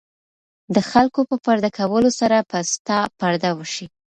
[0.75, 3.85] د خلکو په پرده کولو سره به ستا پرده وشي.